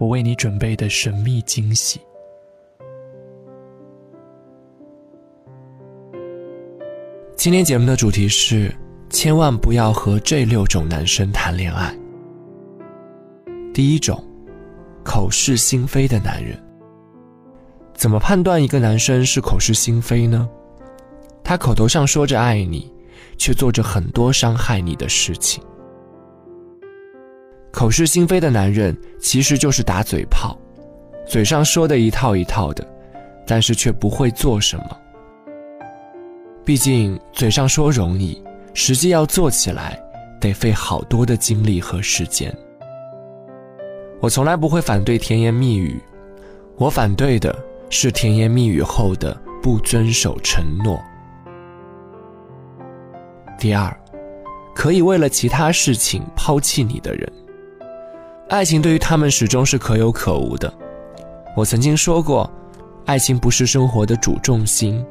[0.00, 2.00] 我为你准备的神秘惊喜。
[7.36, 8.74] 今天节目的主题是：
[9.10, 11.94] 千万不要和这六种男生谈恋爱。
[13.74, 14.24] 第一种，
[15.04, 16.58] 口是心非的男人。
[17.92, 20.48] 怎么判断一个男生是口是心非呢？
[21.44, 22.90] 他口头上说着爱你。
[23.36, 25.64] 却做着很多伤害你的事情。
[27.72, 30.58] 口是心非的男人其实就是打嘴炮，
[31.26, 32.86] 嘴上说的一套一套的，
[33.46, 34.96] 但是却不会做什么。
[36.64, 38.42] 毕竟嘴上说容易，
[38.74, 39.98] 实际要做起来
[40.40, 42.54] 得费好多的精力和时间。
[44.20, 45.98] 我从来不会反对甜言蜜语，
[46.76, 47.56] 我反对的
[47.88, 51.00] 是甜言蜜语后的不遵守承诺。
[53.58, 53.94] 第二，
[54.74, 57.32] 可以为了其他事情抛弃你的人，
[58.50, 60.72] 爱情对于他们始终是可有可无的。
[61.56, 62.50] 我曾经说过，
[63.06, 65.04] 爱情不是生活的主重心，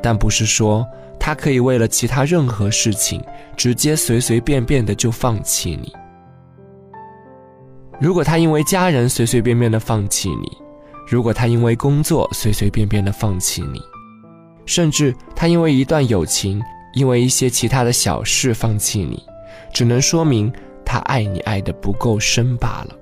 [0.00, 0.86] 但不是说
[1.18, 3.20] 他可以为了其他任何事情
[3.56, 5.92] 直接随随便便的就放弃你。
[8.00, 10.56] 如果他因为家人随随便便的放弃你，
[11.08, 13.82] 如果他因为工作随随便便的放弃你，
[14.66, 16.62] 甚至他因为一段友情。
[16.92, 19.22] 因为一些其他的小事放弃你，
[19.72, 20.52] 只能说明
[20.90, 22.96] 他爱你爱的不够深罢了。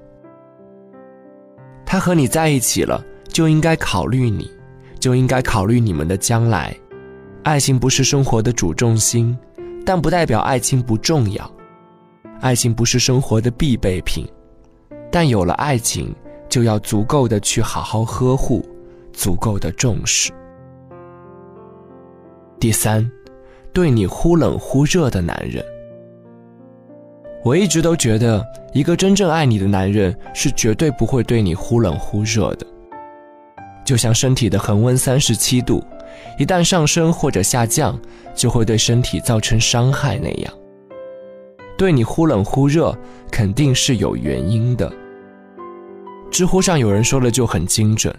[1.86, 4.50] 他和你在一起了，就应该考虑你，
[5.00, 6.76] 就应该考虑你们的将来。
[7.44, 9.34] 爱情不是生活的主重心，
[9.86, 11.50] 但不代表爱情不重要。
[12.42, 14.28] 爱情不是生活的必备品，
[15.10, 16.14] 但有了爱情，
[16.46, 18.62] 就要足够的去好好呵护，
[19.14, 20.30] 足够的重视。
[22.60, 23.10] 第三。
[23.72, 25.64] 对你忽冷忽热的男人，
[27.48, 32.66] 我一直都觉得，一个真正爱你的男人是绝对不会对你忽冷忽热的。
[33.86, 35.82] 就像身体的恒温三十七度，
[36.38, 37.98] 一旦上升或者下降，
[38.34, 40.52] 就会对身体造成伤害那样。
[41.78, 42.94] 对你忽冷忽热，
[43.30, 44.92] 肯定是有原因的。
[46.30, 48.14] 知乎上有人说了就很精准，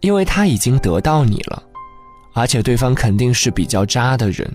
[0.00, 1.62] 因为他已经得到你了，
[2.34, 4.52] 而且对方肯定是比较渣的人。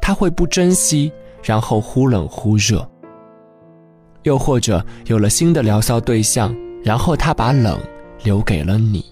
[0.00, 1.12] 他会不珍惜，
[1.42, 2.78] 然后忽冷忽热；
[4.28, 7.80] 又或者有了新的聊骚对象，然后他把冷
[8.22, 9.02] 留给了你，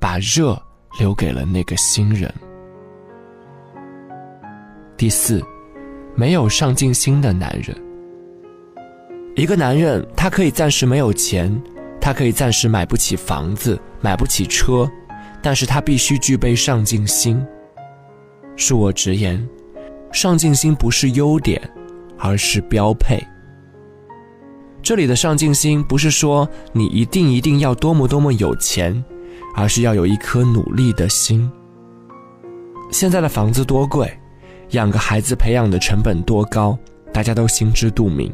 [0.00, 0.60] 把热
[0.98, 2.32] 留给了那个新人。
[4.96, 5.40] 第四，
[6.16, 7.76] 没有上进心的男人。
[9.36, 11.54] 一个男人，他可以暂时没有钱，
[12.00, 14.90] 他可以暂时买不起房子，买不起车，
[15.40, 17.40] 但是他必须具备上进心。
[18.56, 19.48] 恕我直言。
[20.12, 21.60] 上进心不是优点，
[22.18, 23.22] 而是标配。
[24.86, 29.04] 这里的上进心不是说你一定一定要多么多么有钱，
[29.56, 31.50] 而是要有一颗努力的心。
[32.92, 34.08] 现在的房子多贵，
[34.70, 36.78] 养个孩子培养的成本多高，
[37.12, 38.32] 大家都心知肚明。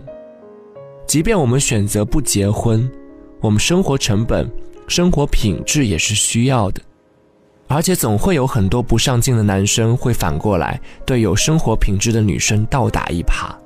[1.07, 2.87] 即便我们选择不结婚，
[3.41, 4.47] 我们生活成本、
[4.87, 6.83] 生活品质也是需要的。
[7.67, 13.57] 而且总会有很多不上进的男生会反过来对有生活品质的女生倒打一耙，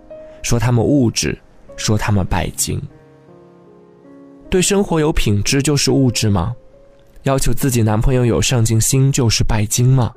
[0.40, 1.36] 说他们物质，
[1.76, 2.80] 说他们拜金。
[4.48, 6.54] 对生活有品质就是物质吗？
[7.24, 10.12] 要求自己男朋友有上进心就是拜金吗？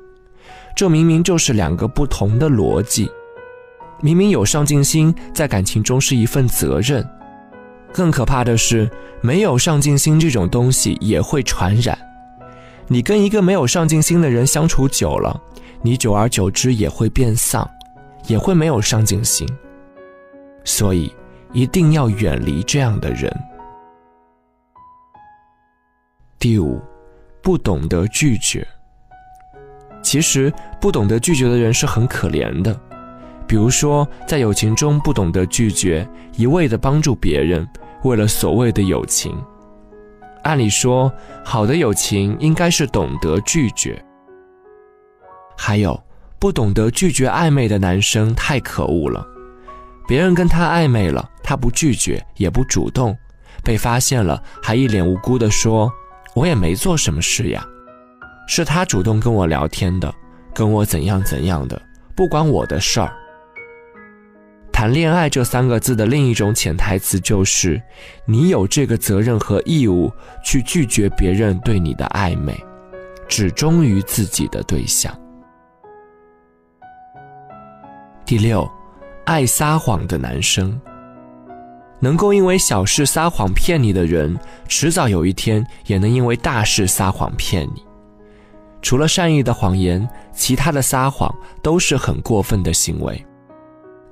[0.76, 3.10] 这明明就是两个不同的逻辑。
[4.00, 7.06] 明明有上进心在感情中是一份责任，
[7.92, 8.88] 更可怕的是
[9.20, 11.98] 没有上进心这种东西也会传染。
[12.86, 15.38] 你跟一个没有上进心的人相处久了，
[15.82, 17.68] 你久而久之也会变丧，
[18.26, 19.46] 也会没有上进心。
[20.64, 21.12] 所以
[21.52, 23.30] 一定要远离这样的人。
[26.38, 26.80] 第五，
[27.42, 28.66] 不懂得拒绝。
[30.02, 32.74] 其实不懂得拒绝的人是很可怜的，
[33.46, 37.68] 比如说在友情中不懂得拒绝，一味的帮助别人，
[38.04, 39.36] 为了所谓的友情。
[40.42, 41.12] 按理说，
[41.44, 44.02] 好的友情应该是懂得拒绝。
[45.54, 46.02] 还有，
[46.38, 49.26] 不懂得拒绝暧昧的男生太可恶了。
[50.08, 53.18] 别人跟他暧昧了，他不拒绝也不主动，
[53.64, 55.92] 被发现了还一脸无辜地说
[56.32, 57.66] ：“我也没做什么事呀，
[58.46, 60.14] 是他主动跟我聊天的，
[60.54, 61.82] 跟我怎样怎样的，
[62.14, 63.12] 不关我的事儿。”
[64.72, 67.82] 谈恋爱这三个字的另一种潜台词就是，
[68.24, 70.08] 你有这个责任和义务
[70.44, 72.56] 去拒绝别人对你的暧昧，
[73.26, 75.12] 只忠于自己的对象。
[78.24, 78.70] 第六，
[79.24, 80.80] 爱撒谎的男生，
[82.00, 84.36] 能够因为小事撒谎骗你的人，
[84.66, 87.84] 迟早有一天也能因为大事撒谎骗你。
[88.82, 91.32] 除了善意的谎言，其他的撒谎
[91.62, 93.26] 都是很过分的行为。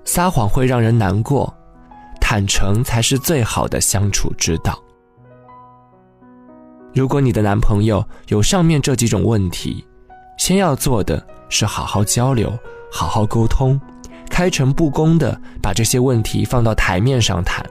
[0.05, 1.53] 撒谎会让人难过，
[2.21, 4.79] 坦诚才是最好的相处之道。
[6.95, 9.83] 如果你的男朋友有上面这几种问题，
[10.37, 12.53] 先要做的是好好交流，
[12.93, 13.81] 好好沟通，
[14.29, 17.65] 开诚布公的把这些问题放到台面上谈。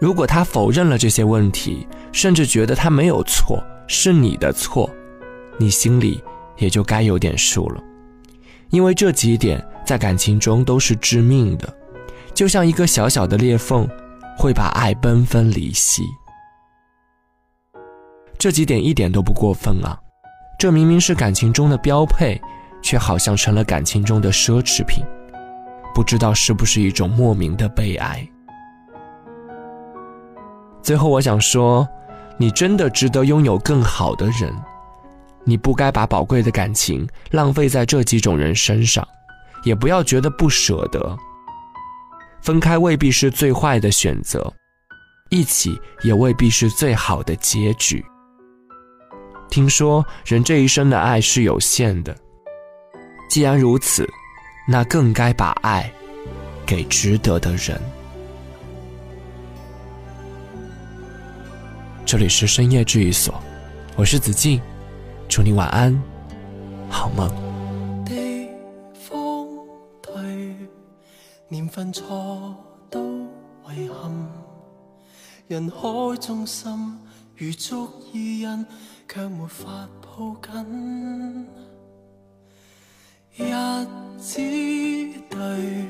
[0.00, 4.90] 如果他否认了这些问题，甚至觉得他没有错，是你的错，
[5.58, 6.20] 你心里
[6.56, 7.80] 也就该有点数了，
[8.70, 9.64] 因为这几点。
[9.82, 11.74] 在感情中都是致命的，
[12.32, 13.88] 就像一个小小的裂缝，
[14.38, 16.04] 会把爱奔分离析。
[18.38, 19.98] 这几点一点都不过分啊，
[20.60, 22.40] 这明明是感情中的标配，
[22.80, 25.02] 却好像成了感情中的奢侈品，
[25.92, 28.24] 不知道是不是一种莫名的悲哀。
[30.82, 31.86] 最后，我想说，
[32.36, 34.54] 你真的值得拥有更好的人，
[35.44, 39.06] 你不该把宝贵的感情浪费在这几种人身上。
[39.62, 41.18] 也不要觉得不舍得，
[42.40, 44.50] 分开未必是最坏的选择，
[45.28, 48.02] 一起也未必是最好的结局。
[49.50, 52.16] 听说人这一生的爱是有限的，
[53.28, 54.08] 既然如此，
[54.66, 55.92] 那更该把爱
[56.64, 57.78] 给值得的人。
[62.10, 63.40] 这里是深夜治愈所，
[63.94, 64.60] 我是子静，
[65.28, 65.96] 祝你晚安，
[66.88, 67.30] 好梦。
[71.46, 72.52] 年份错
[72.90, 73.00] 都
[73.72, 74.28] 遗憾，
[75.46, 76.98] 人海中心
[77.36, 78.66] 如足意印，
[79.08, 81.46] 却没法抱紧。
[83.36, 83.54] 日
[84.18, 84.40] 子
[85.30, 85.86] 对，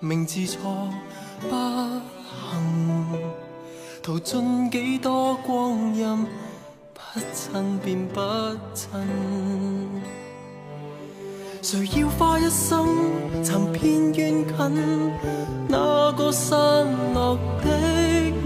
[0.00, 0.92] 名字错
[1.42, 1.54] 不
[2.50, 3.47] 幸，
[4.08, 6.26] 途尽几多光阴，
[6.94, 8.22] 不亲便不
[8.72, 8.88] 亲。
[11.60, 12.86] 谁要花一生
[13.44, 15.12] 寻遍远近
[15.68, 16.58] 那个散
[17.12, 17.68] 落的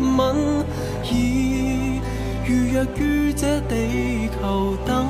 [0.01, 0.65] 吻，
[1.09, 2.01] 已
[2.45, 5.02] 如若于这地球等。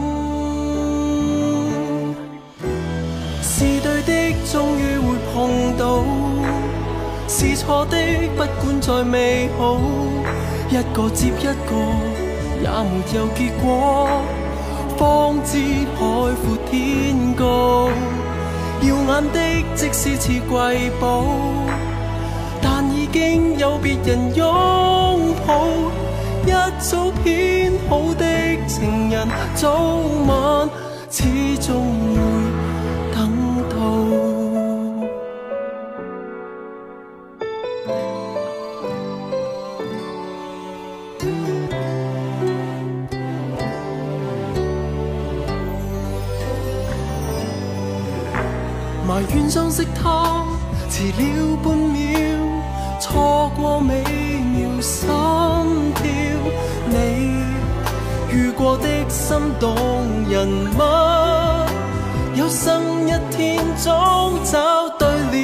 [7.42, 7.96] 是错的，
[8.36, 9.76] 不管再美好，
[10.70, 11.74] 一个接一个，
[12.62, 14.08] 也没有结果。
[14.96, 15.58] 方知
[15.96, 17.88] 海阔天高，
[18.80, 19.40] 耀眼的
[19.74, 21.24] 即使似瑰宝，
[22.62, 25.66] 但已经有别人拥抱。
[26.46, 28.24] 一早编好的
[28.68, 29.74] 情人，早
[30.28, 30.70] 晚
[31.10, 31.24] 始
[31.58, 31.74] 终
[32.14, 32.61] 会
[49.12, 50.42] 埋怨相识他
[50.88, 52.08] 迟了半秒，
[52.98, 55.06] 错过美妙心
[55.96, 56.02] 跳。
[56.88, 56.96] 你
[58.34, 59.76] 遇过的心动
[60.30, 60.80] 人物，
[62.34, 63.92] 有生一天总
[64.50, 65.34] 找对了。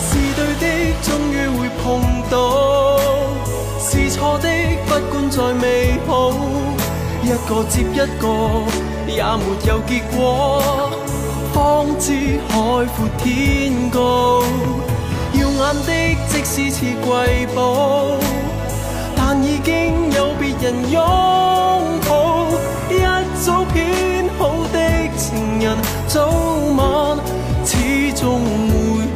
[0.00, 0.64] 是对的，
[1.02, 2.34] 终于会碰到；
[3.78, 4.48] 是错的，
[4.86, 6.32] 不管再美好，
[7.22, 8.89] 一个接一个。
[9.10, 10.62] 也没有结果，
[11.52, 12.54] 方知海
[12.96, 14.42] 阔天高。
[15.32, 15.90] 耀眼的
[16.28, 18.16] 即使似瑰宝，
[19.16, 21.00] 但已经有别人拥
[22.08, 22.46] 抱。
[22.88, 22.92] 一
[23.44, 24.78] 早编好的
[25.16, 25.76] 情人，
[26.06, 26.26] 早
[26.76, 27.18] 晚
[27.64, 29.06] 始终会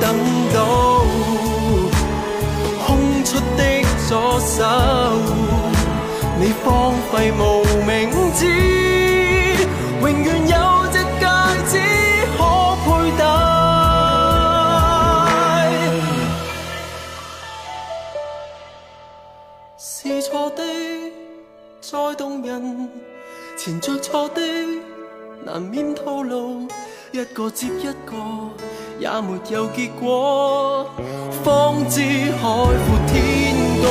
[0.00, 0.14] 等
[0.54, 0.56] 到。
[2.86, 3.62] 空出的
[4.08, 4.64] 左手，
[6.40, 8.67] 你荒废无名指。
[10.08, 10.56] 永远有
[10.90, 11.26] 只戒
[11.68, 11.72] 指
[12.38, 12.40] 可
[12.82, 12.88] 佩
[13.18, 13.20] 戴，
[19.76, 20.62] 是错的
[21.82, 22.88] 再动人，
[23.58, 24.40] 缠着错的
[25.44, 26.66] 难免套路，
[27.12, 28.16] 一个接一个
[28.98, 30.86] 也没有结果，
[31.44, 33.86] 方知海阔天高。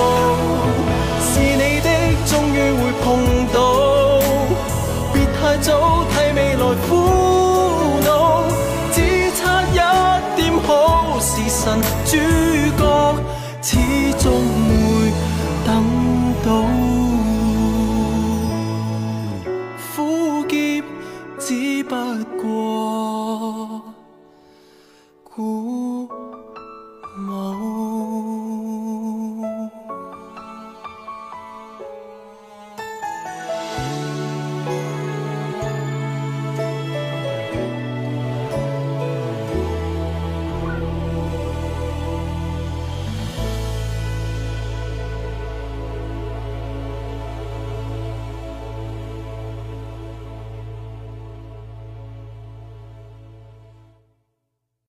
[1.21, 1.87] 是你的，
[2.25, 3.05] 终于会碰
[12.07, 12.56] 句